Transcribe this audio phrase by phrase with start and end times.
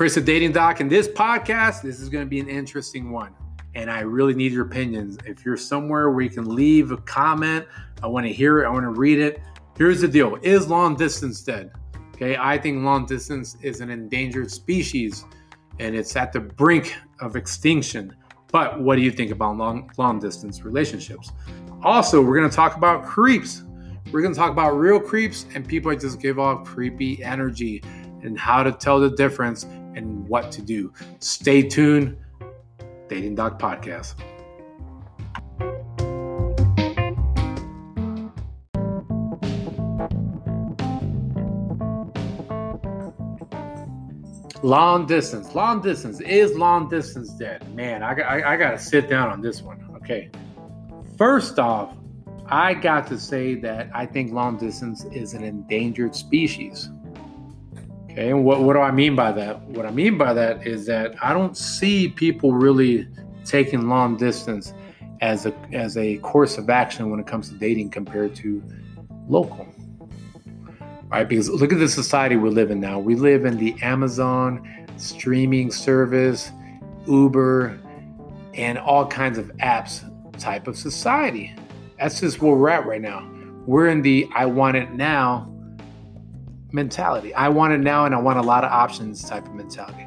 [0.00, 3.34] Chris, a dating doc, and this podcast, this is going to be an interesting one.
[3.74, 5.18] And I really need your opinions.
[5.26, 7.66] If you're somewhere where you can leave a comment,
[8.02, 9.42] I want to hear it, I want to read it.
[9.76, 11.72] Here's the deal Is long distance dead?
[12.14, 15.26] Okay, I think long distance is an endangered species
[15.80, 18.16] and it's at the brink of extinction.
[18.50, 21.30] But what do you think about long long distance relationships?
[21.84, 23.64] Also, we're going to talk about creeps.
[24.12, 27.82] We're going to talk about real creeps and people that just give off creepy energy
[28.22, 30.92] and how to tell the difference and what to do.
[31.18, 32.16] Stay tuned.
[33.08, 34.14] Dating Doc Podcast.
[44.62, 47.74] Long distance, long distance is long distance dead.
[47.74, 49.82] Man, I, I, I got to sit down on this one.
[49.96, 50.30] Okay.
[51.16, 51.96] First off,
[52.46, 56.90] I got to say that I think long distance is an endangered species.
[58.20, 59.62] Okay, and what, what do I mean by that?
[59.62, 63.08] What I mean by that is that I don't see people really
[63.46, 64.74] taking long distance
[65.22, 68.62] as a as a course of action when it comes to dating compared to
[69.26, 69.66] local.
[71.08, 71.26] Right?
[71.26, 72.98] Because look at the society we live in now.
[72.98, 76.52] We live in the Amazon streaming service,
[77.06, 77.80] Uber,
[78.52, 80.04] and all kinds of apps
[80.38, 81.54] type of society.
[81.98, 83.26] That's just where we're at right now.
[83.64, 85.50] We're in the I want it now
[86.72, 87.34] mentality.
[87.34, 90.06] I want it now and I want a lot of options type of mentality.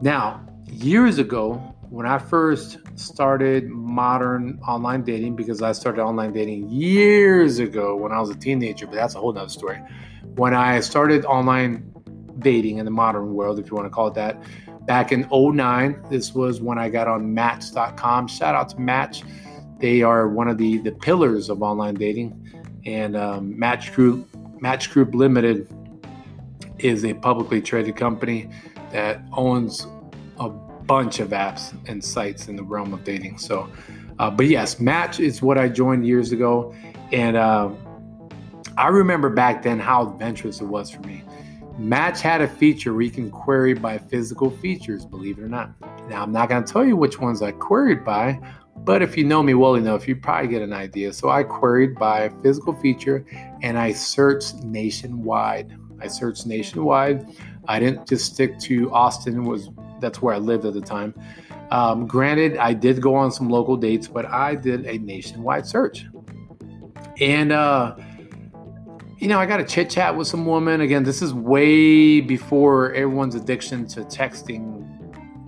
[0.00, 1.54] Now, years ago,
[1.90, 8.12] when I first started modern online dating, because I started online dating years ago when
[8.12, 9.80] I was a teenager, but that's a whole nother story.
[10.36, 11.92] When I started online
[12.40, 14.40] dating in the modern world, if you want to call it that,
[14.86, 18.28] back in 09, this was when I got on Match.com.
[18.28, 19.22] Shout out to Match.
[19.78, 22.44] They are one of the, the pillars of online dating.
[22.84, 24.28] And um, Match Group
[24.60, 25.68] Match Group Limited
[26.78, 28.48] is a publicly traded company
[28.92, 29.86] that owns
[30.38, 33.38] a bunch of apps and sites in the realm of dating.
[33.38, 33.68] So,
[34.18, 36.74] uh, but yes, Match is what I joined years ago,
[37.12, 37.70] and uh,
[38.76, 41.22] I remember back then how adventurous it was for me.
[41.78, 45.70] Match had a feature where you can query by physical features, believe it or not.
[46.08, 48.40] Now, I'm not going to tell you which ones I queried by,
[48.84, 51.12] but if you know me well enough, you probably get an idea.
[51.12, 53.24] So I queried by physical feature
[53.62, 55.76] and I searched nationwide.
[56.00, 57.26] I searched nationwide.
[57.66, 59.68] I didn't just stick to Austin was
[60.00, 61.14] that's where I lived at the time.
[61.70, 66.06] Um, granted, I did go on some local dates, but I did a nationwide search.
[67.20, 67.96] And uh,
[69.18, 70.80] you know, I got a chit chat with some woman.
[70.80, 74.78] Again, this is way before everyone's addiction to texting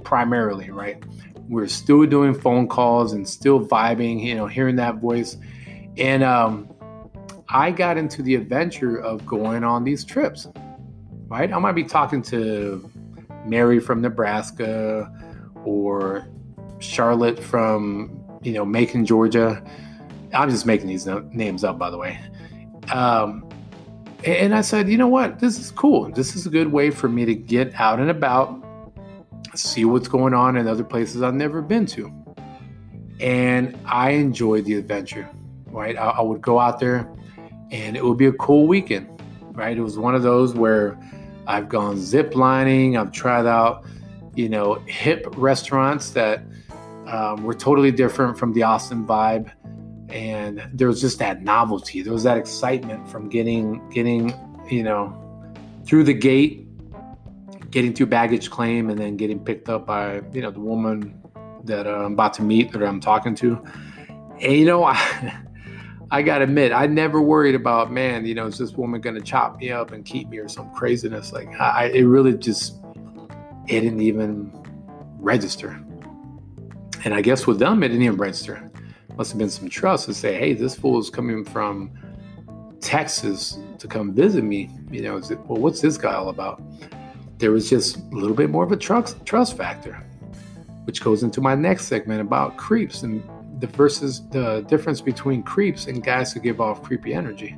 [0.03, 1.03] primarily, right?
[1.51, 5.37] We're still doing phone calls and still vibing, you know, hearing that voice.
[5.99, 6.73] And um,
[7.49, 10.47] I got into the adventure of going on these trips,
[11.27, 11.53] right?
[11.53, 12.89] I might be talking to
[13.45, 15.13] Mary from Nebraska
[15.65, 16.29] or
[16.79, 19.61] Charlotte from, you know, Macon, Georgia.
[20.33, 22.21] I'm just making these names up, by the way.
[22.93, 23.49] Um,
[24.25, 25.41] and I said, you know what?
[25.41, 26.13] This is cool.
[26.13, 28.60] This is a good way for me to get out and about
[29.55, 32.13] see what's going on in other places I've never been to.
[33.21, 35.29] And I enjoyed the adventure,
[35.67, 35.97] right?
[35.97, 37.11] I, I would go out there
[37.71, 39.09] and it would be a cool weekend,
[39.53, 39.77] right?
[39.77, 40.99] It was one of those where
[41.47, 43.85] I've gone zip lining, I've tried out,
[44.35, 46.43] you know, hip restaurants that
[47.07, 49.51] um, were totally different from the Austin vibe.
[50.09, 52.03] And there was just that novelty.
[52.03, 54.35] There was that excitement from getting, getting,
[54.69, 55.17] you know,
[55.85, 56.67] through the gate
[57.71, 61.21] getting through baggage claim and then getting picked up by you know the woman
[61.65, 63.63] that uh, I'm about to meet that I'm talking to.
[64.41, 65.43] And you know, I,
[66.11, 68.27] I gotta admit, I never worried about man.
[68.27, 71.33] You know, is this woman gonna chop me up and keep me or some craziness?
[71.33, 72.77] Like I, it really just
[73.67, 74.51] it didn't even
[75.19, 75.81] register.
[77.05, 78.71] And I guess with them, it didn't even register.
[79.17, 81.93] Must have been some trust to say, hey, this fool is coming from
[82.81, 84.71] Texas to come visit me.
[84.91, 86.63] You know, it, well, what's this guy all about?
[87.41, 89.95] There was just a little bit more of a trust, trust factor,
[90.85, 93.23] which goes into my next segment about creeps and
[93.61, 97.57] the versus the difference between creeps and guys who give off creepy energy.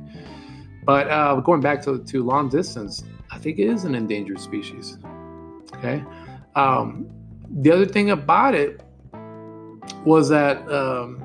[0.85, 4.97] But uh, going back to, to long distance, I think it is an endangered species.
[5.75, 6.03] Okay.
[6.55, 7.09] Um,
[7.61, 8.81] the other thing about it
[10.05, 11.21] was that um,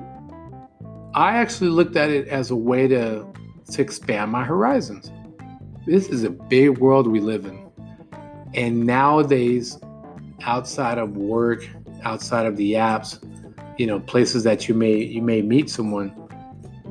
[1.13, 3.25] I actually looked at it as a way to,
[3.71, 5.11] to expand my horizons.
[5.85, 7.68] This is a big world we live in.
[8.53, 9.77] And nowadays,
[10.43, 11.67] outside of work,
[12.03, 13.23] outside of the apps,
[13.77, 16.13] you know, places that you may you may meet someone,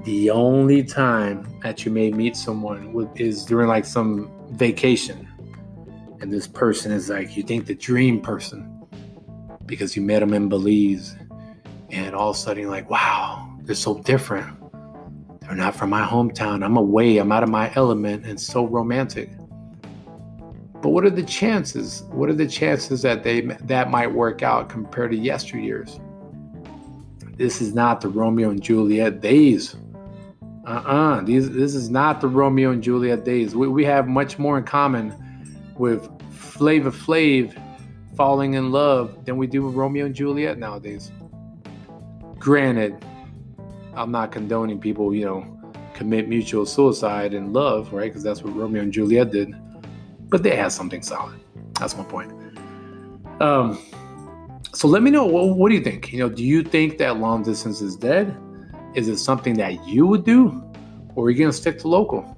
[0.05, 5.27] the only time that you may meet someone is during like some vacation.
[6.21, 8.75] and this person is like you think the dream person
[9.67, 11.17] because you met them in Belize,
[11.91, 14.57] and all of a sudden like, wow, they're so different.
[15.41, 16.65] They're not from my hometown.
[16.65, 17.19] I'm away.
[17.19, 19.31] I'm out of my element, and so romantic.
[20.81, 22.03] But what are the chances?
[22.11, 26.01] What are the chances that they that might work out compared to yesteryears?
[27.37, 29.77] This is not the Romeo and Juliet days.
[30.67, 31.23] Uh-uh.
[31.23, 33.55] These this is not the Romeo and Juliet days.
[33.55, 35.15] We, we have much more in common
[35.77, 37.61] with Flavor Flav
[38.17, 41.11] falling in love than we do with Romeo and Juliet nowadays.
[42.39, 43.05] Granted,
[43.95, 45.61] I'm not condoning people, you know,
[45.95, 48.11] commit mutual suicide in love, right?
[48.11, 49.55] Because that's what Romeo and Juliet did.
[50.29, 51.41] But they had something solid.
[51.81, 52.33] That's my point.
[53.41, 53.79] Um,
[54.73, 56.13] so let me know what, what do you think?
[56.13, 58.37] You know, do you think that long distance is dead?
[58.95, 60.63] Is it something that you would do,
[61.15, 62.37] or are you gonna stick to local?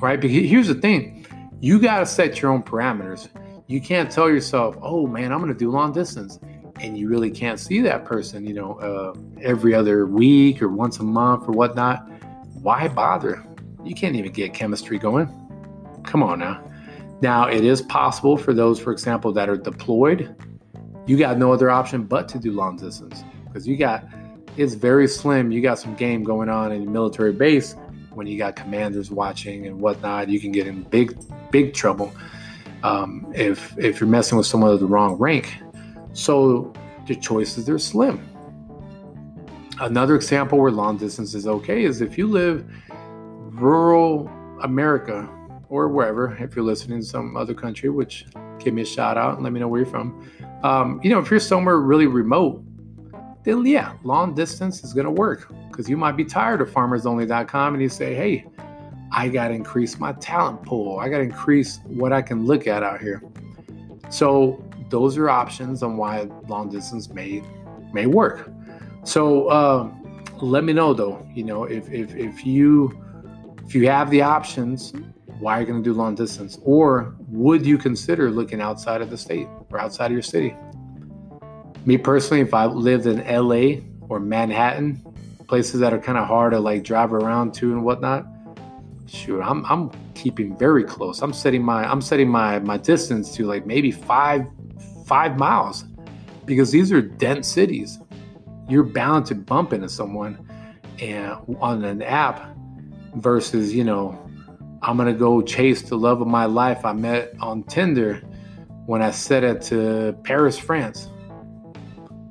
[0.00, 0.20] Right?
[0.20, 1.26] Because here's the thing:
[1.60, 3.28] you gotta set your own parameters
[3.66, 6.38] you can't tell yourself, oh man, I'm to do long distance.
[6.80, 10.98] And you really can't see that person, you know, uh, every other week or once
[10.98, 12.10] a month or whatnot.
[12.54, 13.46] Why bother?
[13.84, 15.28] You can't even get chemistry going.
[16.14, 16.62] Come on now.
[17.22, 20.32] Now, it is possible for those, for example, that are deployed.
[21.08, 24.04] You got no other option but to do long distance because you got,
[24.56, 25.50] it's very slim.
[25.50, 27.74] You got some game going on in military base
[28.12, 30.28] when you got commanders watching and whatnot.
[30.28, 31.18] You can get in big,
[31.50, 32.12] big trouble
[32.84, 35.52] um, if if you're messing with someone of the wrong rank.
[36.12, 36.72] So
[37.08, 38.24] the choices are slim.
[39.80, 42.64] Another example where long distance is okay is if you live
[43.50, 44.30] rural
[44.62, 45.28] America
[45.68, 48.26] or wherever, if you're listening in some other country, which
[48.58, 50.28] give me a shout out and let me know where you're from.
[50.62, 52.62] Um, you know, if you're somewhere really remote,
[53.44, 57.74] then yeah, long distance is going to work because you might be tired of farmersonly.com
[57.74, 58.46] and you say, hey,
[59.12, 60.98] I got to increase my talent pool.
[60.98, 63.22] I got to increase what I can look at out here.
[64.10, 67.42] So those are options on why long distance may
[67.92, 68.50] may work.
[69.04, 69.90] So uh,
[70.40, 71.26] let me know though.
[71.34, 72.98] You know, if if if you
[73.66, 74.92] if you have the options,
[75.38, 76.58] why are you going to do long distance?
[76.62, 80.56] Or would you consider looking outside of the state or outside of your city?
[81.84, 85.02] Me personally, if I lived in LA or Manhattan,
[85.48, 88.26] places that are kind of hard to like drive around to and whatnot,
[89.06, 91.20] shoot, I'm I'm keeping very close.
[91.20, 94.46] I'm setting my I'm setting my my distance to like maybe five
[95.04, 95.84] five miles
[96.46, 97.98] because these are dense cities.
[98.68, 100.38] You're bound to bump into someone
[101.00, 102.56] and on an app
[103.16, 104.23] versus, you know,
[104.86, 108.20] I'm gonna go chase the love of my life I met on Tinder
[108.84, 111.08] when I set it to Paris, France.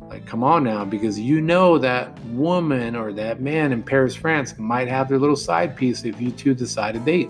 [0.07, 4.55] Like, come on now, because you know that woman or that man in Paris, France
[4.59, 7.27] might have their little side piece if you two decide to date.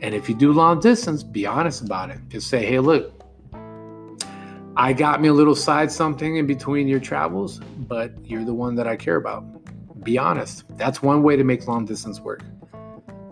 [0.00, 2.20] And if you do long distance, be honest about it.
[2.28, 3.20] Just say, hey, look,
[4.76, 7.58] I got me a little side something in between your travels,
[7.88, 9.44] but you're the one that I care about.
[10.04, 10.62] Be honest.
[10.76, 12.42] That's one way to make long distance work.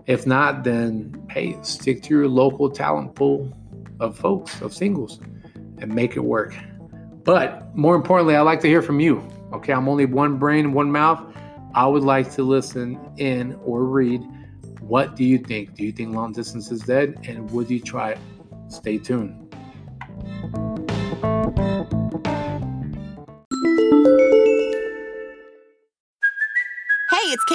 [0.06, 3.52] If not, then hey, stick to your local talent pool
[4.00, 5.18] of folks, of singles,
[5.78, 6.54] and make it work.
[7.24, 9.26] But more importantly, I'd like to hear from you.
[9.52, 11.22] Okay, I'm only one brain, one mouth.
[11.74, 14.22] I would like to listen in or read.
[14.80, 15.74] What do you think?
[15.74, 17.18] Do you think long distance is dead?
[17.26, 18.18] And would you try it?
[18.68, 19.40] Stay tuned.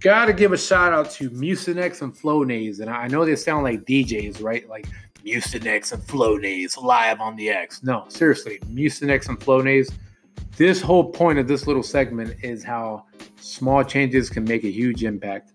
[0.00, 2.80] Gotta give a shout out to Mucinex and Flonase.
[2.80, 4.68] And I know they sound like DJs, right?
[4.68, 4.86] Like
[5.24, 7.82] Mucinex and Flonase live on the X.
[7.82, 9.92] No, seriously, Mucinex and Flonase.
[10.56, 13.04] This whole point of this little segment is how
[13.40, 15.52] small changes can make a huge impact.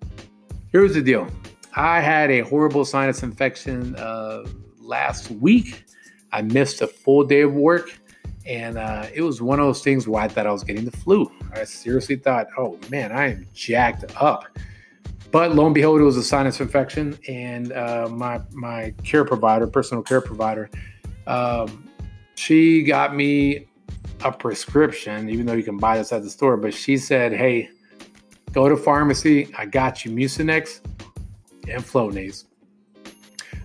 [0.72, 1.28] Here's the deal
[1.76, 4.46] I had a horrible sinus infection uh,
[4.80, 5.86] last week.
[6.32, 7.92] I missed a full day of work
[8.46, 10.92] and uh, it was one of those things where I thought I was getting the
[10.92, 11.32] flu.
[11.54, 14.46] I seriously thought, oh man, I am jacked up.
[15.32, 19.66] But lo and behold, it was a sinus infection, and uh, my my care provider,
[19.66, 20.70] personal care provider,
[21.26, 21.90] um,
[22.36, 23.68] she got me
[24.24, 26.56] a prescription, even though you can buy this at the store.
[26.56, 27.70] But she said, hey,
[28.54, 29.52] Go to pharmacy.
[29.58, 30.82] I got you Mucinex
[31.68, 32.46] and Flonase.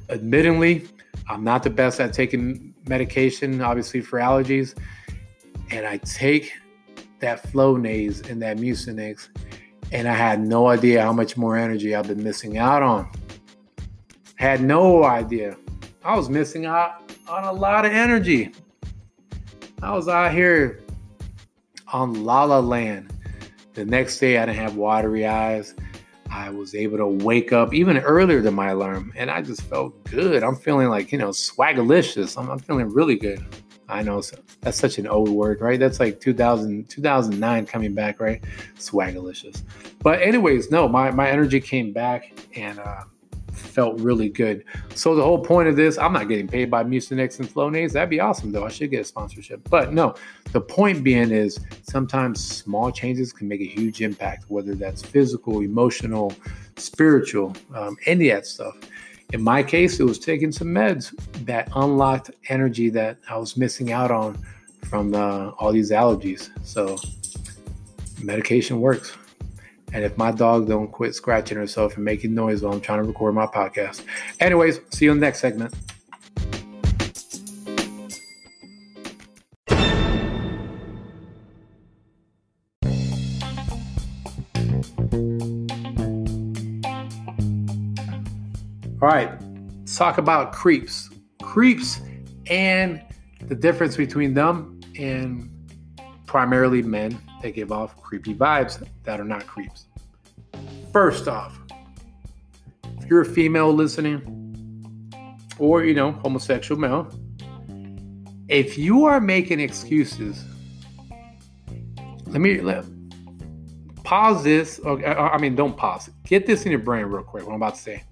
[0.09, 0.89] Admittedly,
[1.29, 4.75] I'm not the best at taking medication, obviously for allergies,
[5.71, 6.55] and I take
[7.21, 9.29] that Flonase and that Mucinex,
[9.93, 13.11] and I had no idea how much more energy I've been missing out on.
[14.37, 15.57] Had no idea.
[16.05, 18.53] I was missing out on a lot of energy.
[19.83, 20.81] I was out here
[21.93, 23.13] on La La Land.
[23.75, 25.75] The next day, I didn't have watery eyes.
[26.31, 30.03] I was able to wake up even earlier than my alarm, and I just felt
[30.05, 30.43] good.
[30.43, 32.37] I'm feeling like, you know, swagalicious.
[32.37, 33.45] I'm, I'm feeling really good.
[33.89, 34.23] I know
[34.61, 35.81] that's such an old word, right?
[35.81, 38.43] That's like 2000, 2009 coming back, right?
[38.77, 39.63] Swagalicious.
[40.03, 43.05] But anyways, no, my, my energy came back and uh,
[43.59, 44.65] felt really good.
[44.95, 47.93] So the whole point of this, I'm not getting paid by Mucinex and Flonase.
[47.93, 48.65] That'd be awesome though.
[48.65, 49.69] I should get a sponsorship.
[49.69, 50.15] But no,
[50.53, 55.61] the point being is sometimes small changes can make a huge impact, whether that's physical,
[55.61, 56.33] emotional,
[56.77, 58.77] spiritual, um, any of that stuff.
[59.33, 63.93] In my case, it was taking some meds that unlocked energy that I was missing
[63.93, 64.43] out on
[64.85, 66.51] from uh, all these allergies.
[66.67, 66.97] So
[68.23, 69.17] medication works.
[69.93, 73.09] And if my dog don't quit scratching herself and making noise while I'm trying to
[73.09, 74.05] record my podcast.
[74.41, 75.75] Anyways, see you in the next segment.
[89.99, 91.11] Talk about creeps.
[91.43, 92.01] Creeps
[92.49, 93.03] and
[93.43, 95.51] the difference between them and
[96.25, 99.87] primarily men that give off creepy vibes that are not creeps.
[100.93, 101.59] First off,
[103.01, 104.35] if you're a female listening,
[105.59, 107.11] or you know, homosexual male,
[108.49, 110.45] if you are making excuses,
[112.27, 112.85] let me let,
[114.05, 114.81] pause this.
[114.87, 116.09] I mean, don't pause.
[116.25, 117.45] Get this in your brain real quick.
[117.45, 118.05] What I'm about to say.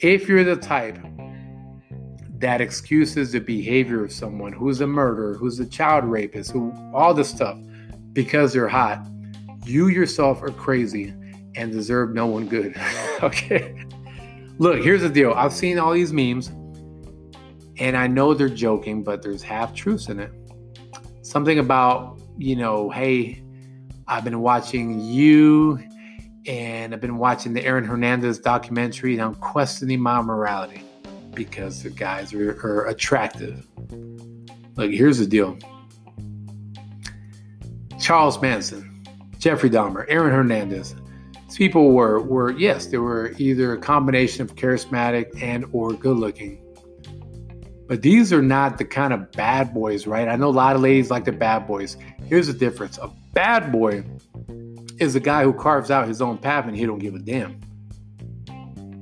[0.00, 0.98] If you're the type
[2.38, 7.12] that excuses the behavior of someone who's a murderer, who's a child rapist, who all
[7.12, 7.58] this stuff
[8.14, 9.06] because they're hot.
[9.66, 11.12] You yourself are crazy
[11.54, 12.74] and deserve no one good.
[13.22, 13.84] okay.
[14.56, 15.34] Look, here's the deal.
[15.34, 16.48] I've seen all these memes
[17.78, 20.32] and I know they're joking, but there's half truths in it.
[21.20, 23.42] Something about, you know, hey,
[24.08, 25.78] I've been watching you
[26.50, 30.82] and I've been watching the Aaron Hernandez documentary and I'm questioning my morality
[31.32, 33.64] because the guys are, are attractive.
[34.74, 35.56] Like, here's the deal
[38.00, 39.04] Charles Manson,
[39.38, 40.96] Jeffrey Dahmer, Aaron Hernandez.
[41.46, 46.16] These people were, were yes, they were either a combination of charismatic and or good
[46.16, 46.60] looking.
[47.86, 50.26] But these are not the kind of bad boys, right?
[50.26, 51.96] I know a lot of ladies like the bad boys.
[52.26, 52.98] Here's the difference.
[52.98, 54.04] A bad boy
[55.00, 57.60] is a guy who carves out his own path and he don't give a damn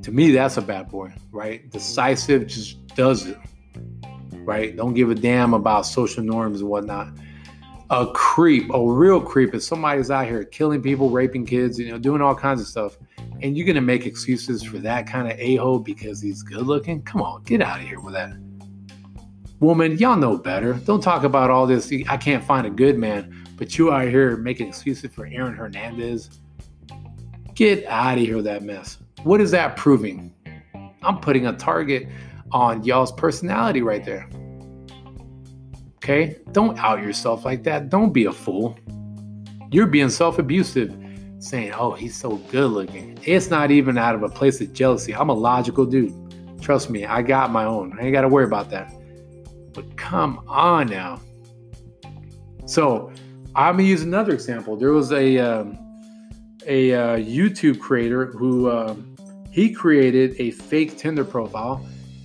[0.09, 1.71] to me, that's a bad boy, right?
[1.71, 3.37] Decisive, just does it,
[4.37, 4.75] right?
[4.75, 7.09] Don't give a damn about social norms and whatnot.
[7.91, 11.99] A creep, a real creep, is somebody's out here killing people, raping kids, you know,
[11.99, 12.97] doing all kinds of stuff,
[13.43, 17.03] and you're gonna make excuses for that kind of a hole because he's good looking?
[17.03, 18.33] Come on, get out of here with that.
[19.61, 20.73] Woman, y'all know better.
[20.73, 21.93] Don't talk about all this.
[22.09, 26.31] I can't find a good man, but you out here making excuses for Aaron Hernandez.
[27.55, 28.99] Get out of here with that mess.
[29.25, 30.33] What is that proving?
[31.03, 32.09] I'm putting a target
[32.53, 34.31] on y'all's personality right there.
[35.97, 36.39] Okay?
[36.53, 37.91] Don't out yourself like that.
[37.91, 38.79] Don't be a fool.
[39.73, 40.97] You're being self abusive,
[41.41, 43.19] saying, oh, he's so good looking.
[43.25, 45.15] It's not even out of a place of jealousy.
[45.15, 46.15] I'm a logical dude.
[46.63, 47.97] Trust me, I got my own.
[47.99, 48.93] I ain't got to worry about that.
[49.75, 51.21] But come on now.
[52.67, 53.13] So,
[53.59, 54.77] I'm to use another example.
[54.77, 55.39] There was a.
[55.39, 55.79] Um,
[56.69, 58.95] a uh, YouTube creator who uh,
[59.51, 61.85] he created a fake Tinder profile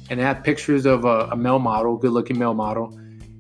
[0.10, 2.98] and had pictures of a, a male model, good looking male model.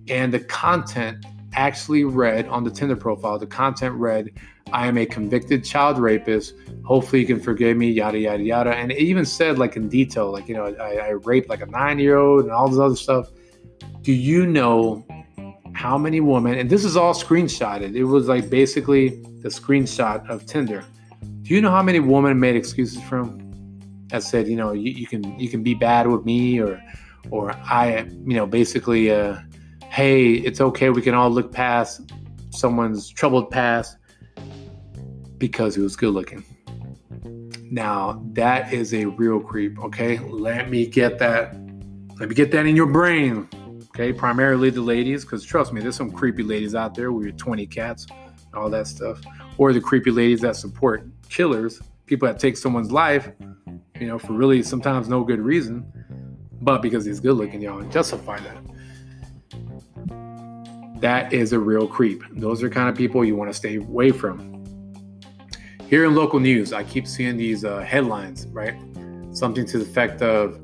[0.07, 4.29] And the content actually read on the Tinder profile, the content read,
[4.71, 6.55] I am a convicted child rapist.
[6.85, 8.73] Hopefully you can forgive me, yada, yada, yada.
[8.73, 11.67] And it even said, like, in detail, like, you know, I, I raped like a
[11.67, 13.29] nine year old and all this other stuff.
[14.01, 15.05] Do you know
[15.73, 19.09] how many women, and this is all screenshotted, it was like basically
[19.41, 20.83] the screenshot of Tinder.
[21.41, 23.43] Do you know how many women made excuses for him?
[24.13, 26.79] that said, you know, you, you can you can be bad with me, or
[27.31, 29.39] or I, you know, basically, uh,
[29.89, 30.91] hey, it's okay.
[30.91, 32.01] We can all look past
[32.51, 33.97] someone's troubled past
[35.39, 36.45] because he was good looking.
[37.71, 39.79] Now that is a real creep.
[39.79, 41.55] Okay, let me get that.
[42.19, 43.49] Let me get that in your brain.
[43.95, 47.35] Okay, primarily the ladies, because trust me, there's some creepy ladies out there with your
[47.35, 48.07] 20 cats.
[48.09, 49.21] and all that stuff,
[49.59, 53.31] or the creepy ladies that support killers, people that take someone's life,
[53.99, 55.85] you know, for really sometimes no good reason,
[56.59, 58.57] but because he's good looking, y'all and justify that.
[60.99, 62.23] That is a real creep.
[62.31, 64.63] Those are kind of people you want to stay away from.
[65.87, 68.73] Here in local news, I keep seeing these uh, headlines, right?
[69.33, 70.59] Something to the effect of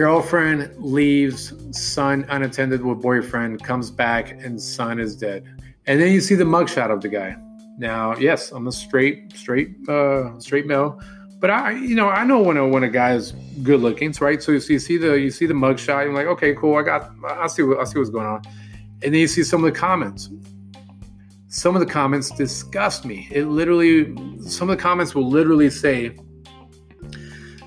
[0.00, 5.44] girlfriend leaves, son unattended with boyfriend, comes back, and son is dead.
[5.86, 7.36] And then you see the mugshot of the guy.
[7.76, 10.98] Now, yes, I'm a straight, straight, uh, straight male,
[11.38, 14.42] but I, you know, I know when a when a guy's good looking, right?
[14.42, 16.82] So you see, you see the you see the mugshot, you're like, okay, cool, I
[16.82, 18.40] got, I see what I see what's going on,
[19.02, 20.30] and then you see some of the comments.
[21.48, 23.28] Some of the comments disgust me.
[23.30, 24.16] It literally,
[24.48, 26.16] some of the comments will literally say,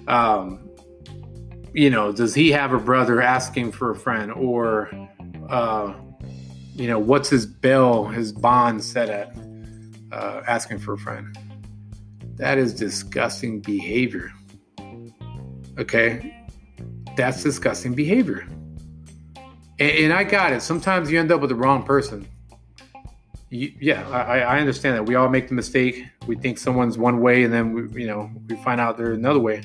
[0.08, 0.63] um,
[1.74, 4.90] you know, does he have a brother asking for a friend, or,
[5.50, 5.94] uh,
[6.76, 9.36] you know, what's his bill, his bond set at,
[10.12, 11.38] uh, asking for a friend?
[12.36, 14.32] That is disgusting behavior.
[15.78, 16.46] Okay,
[17.16, 18.48] that's disgusting behavior.
[19.80, 20.62] And, and I got it.
[20.62, 22.28] Sometimes you end up with the wrong person
[23.54, 25.06] you, yeah, I, I, understand that.
[25.06, 26.04] We all make the mistake.
[26.26, 29.40] We think someone's one way, and then we, you know we find out they're another
[29.40, 29.62] way.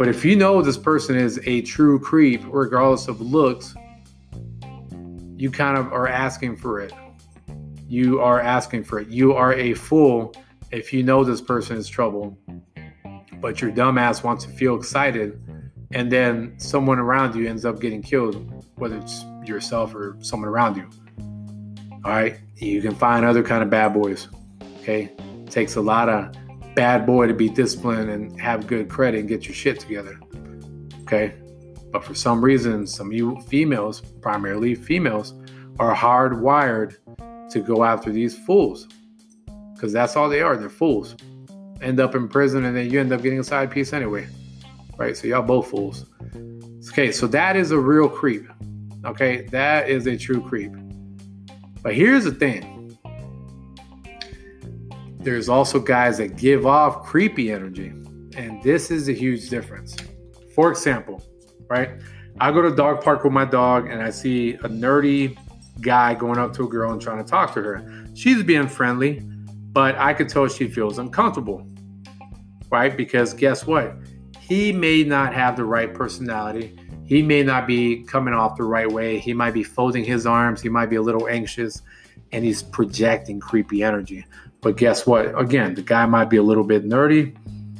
[0.00, 3.74] But if you know this person is a true creep, regardless of looks,
[5.36, 6.90] you kind of are asking for it.
[7.86, 9.08] You are asking for it.
[9.08, 10.34] You are a fool
[10.70, 12.38] if you know this person is trouble,
[13.42, 15.38] but your dumbass wants to feel excited,
[15.90, 20.78] and then someone around you ends up getting killed, whether it's yourself or someone around
[20.78, 20.88] you.
[22.06, 22.38] All right.
[22.56, 24.28] You can find other kind of bad boys.
[24.78, 25.12] Okay.
[25.44, 26.34] It takes a lot of
[26.74, 30.18] bad boy to be disciplined and have good credit and get your shit together.
[31.02, 31.34] Okay.
[31.90, 35.34] But for some reason, some of you females, primarily females,
[35.78, 36.96] are hardwired
[37.50, 38.86] to go after these fools.
[39.74, 40.56] Because that's all they are.
[40.56, 41.16] They're fools.
[41.80, 44.28] End up in prison and then you end up getting a side piece anyway.
[44.96, 45.16] Right?
[45.16, 46.06] So y'all both fools.
[46.90, 48.46] Okay, so that is a real creep.
[49.04, 50.72] Okay, that is a true creep.
[51.82, 52.79] But here's the thing
[55.20, 57.88] there's also guys that give off creepy energy.
[58.36, 59.96] And this is a huge difference.
[60.54, 61.22] For example,
[61.68, 61.90] right?
[62.40, 65.38] I go to dog park with my dog and I see a nerdy
[65.80, 68.06] guy going up to a girl and trying to talk to her.
[68.14, 69.20] She's being friendly,
[69.72, 71.66] but I could tell she feels uncomfortable,
[72.70, 72.96] right?
[72.96, 73.94] Because guess what?
[74.40, 76.76] He may not have the right personality
[77.10, 79.18] he may not be coming off the right way.
[79.18, 80.62] He might be folding his arms.
[80.62, 81.82] He might be a little anxious
[82.32, 84.24] and he's projecting creepy energy.
[84.60, 85.38] But guess what?
[85.38, 87.36] Again, the guy might be a little bit nerdy.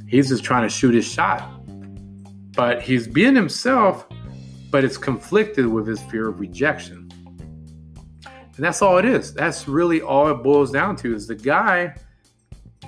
[0.08, 1.48] He's just trying to shoot his shot.
[2.56, 4.06] But he's being himself,
[4.70, 7.10] but it's conflicted with his fear of rejection.
[8.24, 9.32] And that's all it is.
[9.32, 11.94] That's really all it boils down to is the guy,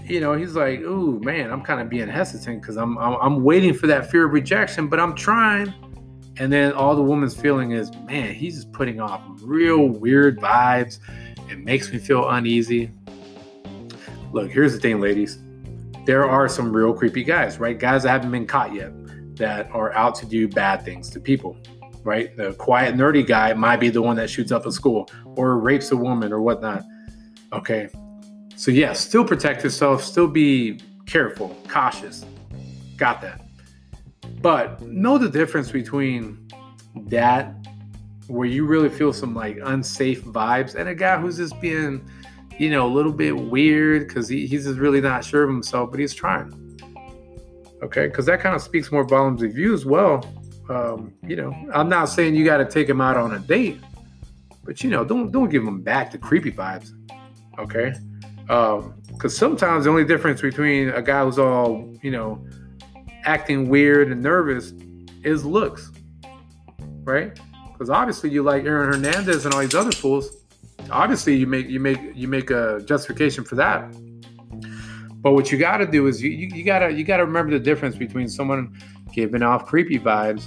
[0.04, 3.44] you know, he's like, ooh, man, I'm kind of being hesitant because I'm, I'm, I'm
[3.44, 5.72] waiting for that fear of rejection, but I'm trying
[6.38, 10.98] and then all the woman's feeling is, man, he's just putting off real weird vibes.
[11.52, 12.90] It makes me feel uneasy.
[14.32, 15.38] Look, here's the thing, ladies.
[16.06, 17.78] There are some real creepy guys, right?
[17.78, 18.90] Guys that haven't been caught yet
[19.36, 21.58] that are out to do bad things to people,
[22.04, 22.34] right?
[22.36, 25.90] The quiet, nerdy guy might be the one that shoots up a school or rapes
[25.92, 26.84] a woman or whatnot.
[27.52, 27.90] Okay.
[28.56, 32.24] So, yeah, still protect yourself, still be careful, cautious.
[32.96, 33.42] Got that.
[34.40, 36.48] But know the difference between
[37.08, 37.54] that,
[38.28, 42.08] where you really feel some like unsafe vibes, and a guy who's just being,
[42.58, 45.90] you know, a little bit weird because he, he's just really not sure of himself,
[45.90, 46.58] but he's trying.
[47.82, 50.24] Okay, because that kind of speaks more volumes of you as well.
[50.68, 53.80] Um, you know, I'm not saying you got to take him out on a date,
[54.64, 56.92] but you know, don't don't give him back the creepy vibes.
[57.58, 57.92] Okay,
[58.46, 62.44] because um, sometimes the only difference between a guy who's all you know
[63.24, 64.72] acting weird and nervous
[65.24, 65.90] is looks,
[67.02, 67.38] right?
[67.82, 70.36] Because obviously you like Aaron Hernandez and all these other fools.
[70.88, 73.92] Obviously you make you make you make a justification for that.
[75.20, 77.58] But what you got to do is you, you, you gotta you gotta remember the
[77.58, 78.80] difference between someone
[79.12, 80.44] giving off creepy vibes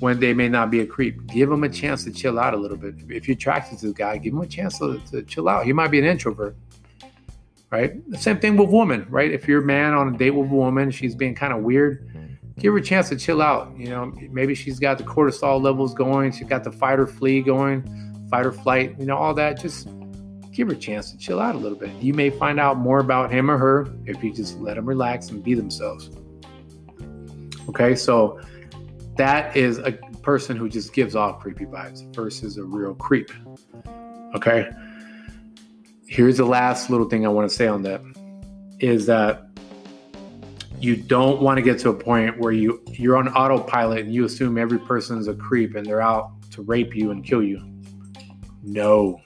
[0.00, 1.26] when they may not be a creep.
[1.26, 2.94] Give them a chance to chill out a little bit.
[3.10, 5.66] If you're attracted to the guy, give him a chance to, to chill out.
[5.66, 6.56] He might be an introvert
[7.70, 8.10] right?
[8.10, 9.30] The same thing with women, right?
[9.30, 12.08] If you're a man on a date with a woman, she's being kind of weird,
[12.58, 13.72] give her a chance to chill out.
[13.76, 17.40] You know, maybe she's got the cortisol levels going, she's got the fight or flee
[17.40, 17.82] going,
[18.28, 19.60] fight or flight, you know, all that.
[19.60, 19.88] Just
[20.52, 21.90] give her a chance to chill out a little bit.
[22.02, 25.30] You may find out more about him or her if you just let them relax
[25.30, 26.10] and be themselves.
[27.68, 28.40] Okay, so
[29.16, 29.92] that is a
[30.22, 33.30] person who just gives off creepy vibes versus a real creep.
[34.34, 34.68] Okay.
[36.06, 38.02] here's the last little thing I want to say on that
[38.78, 39.47] is that
[40.80, 44.24] you don't want to get to a point where you you're on autopilot and you
[44.24, 47.60] assume every person's a creep and they're out to rape you and kill you.
[48.62, 49.20] No.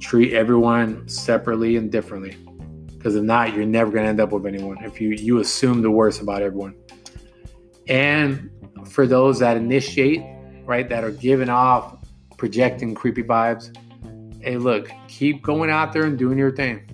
[0.00, 2.36] Treat everyone separately and differently.
[2.96, 5.82] Because if not, you're never going to end up with anyone if you you assume
[5.82, 6.74] the worst about everyone.
[7.88, 8.50] And
[8.86, 10.22] for those that initiate,
[10.64, 11.96] right, that are giving off
[12.36, 13.74] projecting creepy vibes,
[14.40, 16.88] hey, look, keep going out there and doing your thing.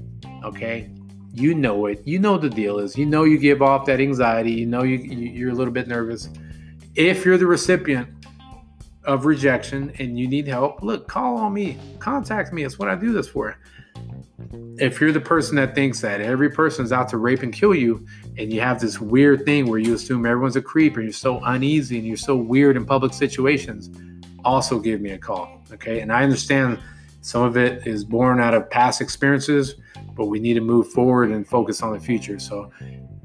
[0.44, 0.93] Okay?
[1.35, 2.01] You know it.
[2.05, 2.97] You know the deal is.
[2.97, 4.53] You know you give off that anxiety.
[4.53, 6.29] You know you you're a little bit nervous.
[6.94, 8.09] If you're the recipient
[9.05, 11.79] of rejection and you need help, look, call on me.
[11.99, 12.62] Contact me.
[12.62, 13.57] It's what I do this for.
[14.79, 18.07] If you're the person that thinks that every person's out to rape and kill you,
[18.38, 21.40] and you have this weird thing where you assume everyone's a creep and you're so
[21.44, 23.90] uneasy and you're so weird in public situations,
[24.44, 25.62] also give me a call.
[25.73, 26.01] Okay.
[26.01, 26.79] And I understand
[27.24, 29.76] some of it is born out of past experiences
[30.14, 32.38] but we need to move forward and focus on the future.
[32.38, 32.70] So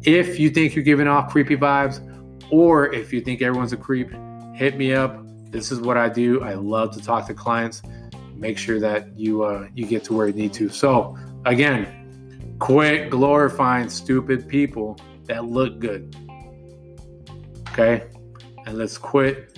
[0.03, 2.05] if you think you're giving off creepy vibes,
[2.51, 4.11] or if you think everyone's a creep,
[4.55, 5.19] hit me up.
[5.51, 6.43] This is what I do.
[6.43, 7.81] I love to talk to clients.
[8.35, 10.69] Make sure that you uh, you get to where you need to.
[10.69, 16.15] So again, quit glorifying stupid people that look good.
[17.69, 18.07] Okay,
[18.65, 19.57] and let's quit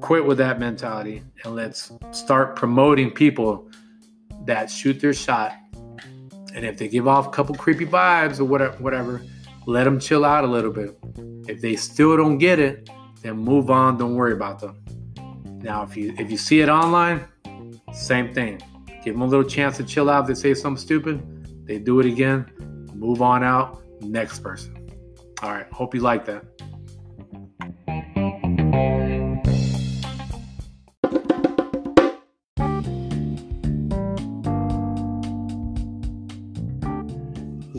[0.00, 3.70] quit with that mentality and let's start promoting people
[4.44, 5.54] that shoot their shot
[6.54, 9.22] and if they give off a couple creepy vibes or whatever, whatever,
[9.66, 10.96] let them chill out a little bit.
[11.48, 12.90] If they still don't get it,
[13.22, 13.98] then move on.
[13.98, 14.82] Don't worry about them.
[15.62, 17.28] Now, if you if you see it online,
[17.92, 18.60] same thing.
[19.04, 20.22] Give them a little chance to chill out.
[20.22, 22.46] If they say something stupid, they do it again.
[22.94, 23.82] Move on out.
[24.00, 24.90] Next person.
[25.42, 25.70] All right.
[25.72, 26.44] Hope you like that.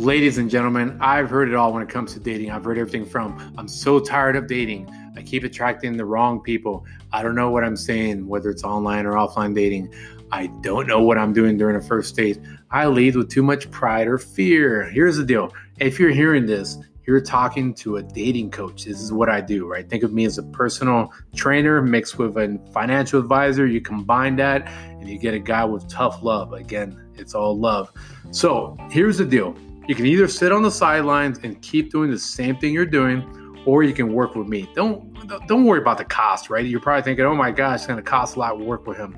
[0.01, 2.49] Ladies and gentlemen, I've heard it all when it comes to dating.
[2.49, 4.89] I've heard everything from I'm so tired of dating.
[5.15, 6.87] I keep attracting the wrong people.
[7.13, 9.93] I don't know what I'm saying, whether it's online or offline dating.
[10.31, 12.39] I don't know what I'm doing during a first date.
[12.71, 14.89] I lead with too much pride or fear.
[14.89, 18.85] Here's the deal if you're hearing this, you're talking to a dating coach.
[18.85, 19.87] This is what I do, right?
[19.87, 23.67] Think of me as a personal trainer mixed with a financial advisor.
[23.67, 26.53] You combine that and you get a guy with tough love.
[26.53, 27.91] Again, it's all love.
[28.31, 29.55] So here's the deal
[29.87, 33.23] you can either sit on the sidelines and keep doing the same thing you're doing,
[33.65, 34.69] or you can work with me.
[34.75, 35.11] Don't
[35.47, 36.65] don't worry about the cost, right?
[36.65, 39.15] You're probably thinking, "Oh my gosh, it's to cost a lot to work with him."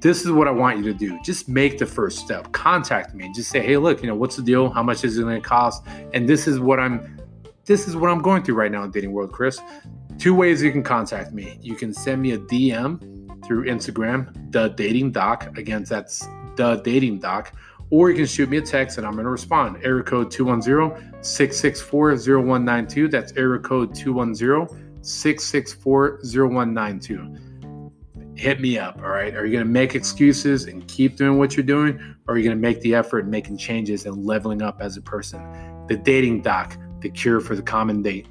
[0.00, 1.18] This is what I want you to do.
[1.22, 2.50] Just make the first step.
[2.52, 4.68] Contact me and just say, "Hey, look, you know, what's the deal?
[4.68, 7.18] How much is it to cost?" And this is what I'm
[7.64, 9.60] this is what I'm going through right now in dating world, Chris.
[10.18, 11.58] Two ways you can contact me.
[11.62, 15.56] You can send me a DM through Instagram, the dating doc.
[15.56, 16.26] Again, that's
[16.56, 17.52] the dating doc
[17.92, 19.76] or you can shoot me a text and I'm going to respond.
[19.84, 23.08] Area code 210 664 0192.
[23.08, 28.32] That's area code 210 664 0192.
[28.34, 29.36] Hit me up, all right?
[29.36, 32.00] Are you going to make excuses and keep doing what you're doing?
[32.26, 35.02] Or are you going to make the effort making changes and leveling up as a
[35.02, 35.86] person?
[35.86, 38.26] The dating doc, the cure for the common date.